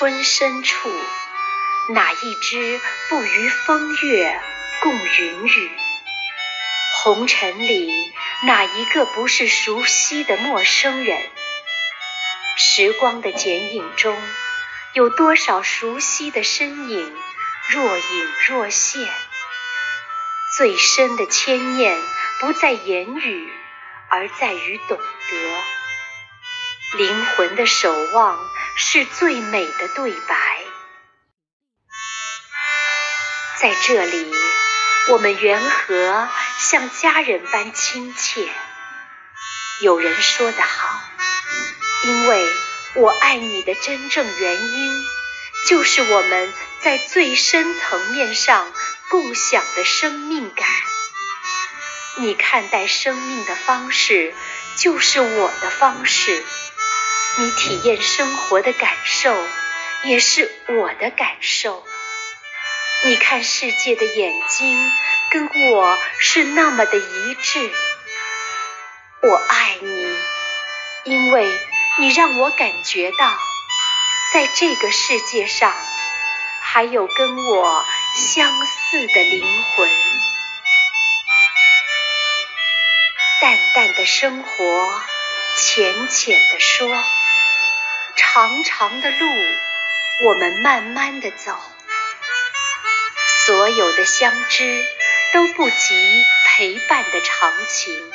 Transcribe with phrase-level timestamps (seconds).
[0.00, 0.90] 春深处，
[1.90, 4.40] 哪一枝不与风月
[4.80, 5.70] 共云雨？
[7.02, 8.10] 红尘里
[8.46, 11.20] 哪一个不是熟悉的陌生人？
[12.56, 14.16] 时光的剪影中，
[14.94, 17.14] 有多少熟悉的身影，
[17.68, 19.06] 若隐若现？
[20.56, 22.00] 最深的牵念
[22.40, 23.52] 不在言语，
[24.08, 25.79] 而在于懂得。
[26.96, 30.58] 灵魂的守望是最美的对白。
[33.60, 34.34] 在这里，
[35.10, 38.48] 我们缘何像家人般亲切？
[39.82, 41.00] 有人说得好，
[42.04, 42.48] 因为
[42.94, 45.06] 我爱你的真正原因，
[45.68, 48.72] 就是我们在最深层面上
[49.10, 50.66] 共享的生命感。
[52.16, 54.34] 你看待生命的方式，
[54.76, 56.42] 就是我的方式；
[57.40, 59.34] 你体验生活的感受，
[60.02, 61.82] 也是我的感受。
[63.04, 64.92] 你看世界的眼睛，
[65.30, 67.72] 跟我是那么的一致。
[69.22, 70.18] 我爱你，
[71.04, 71.58] 因为
[71.98, 73.32] 你让我感觉到，
[74.34, 75.74] 在这个世界上，
[76.60, 79.88] 还有跟我相似的灵魂。
[83.40, 85.02] 淡淡的生活，
[85.56, 87.02] 浅浅的说，
[88.16, 89.26] 长长的路，
[90.24, 91.58] 我们慢慢的走。
[93.46, 94.86] 所有的相知
[95.32, 98.12] 都不及陪伴的长情。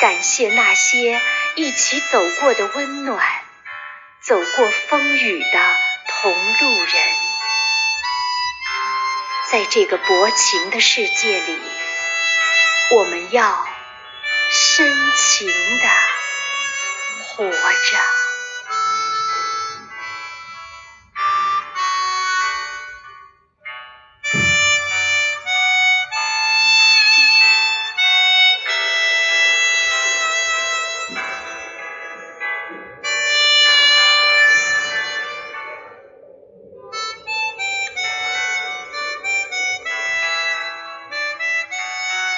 [0.00, 1.20] 感谢那些
[1.56, 3.26] 一起走过的温暖，
[4.22, 5.76] 走过风雨的
[6.08, 7.02] 同路人。
[9.50, 11.60] 在这个薄情的世界里，
[12.92, 13.68] 我们要
[14.50, 15.88] 深情的
[17.24, 18.29] 活着。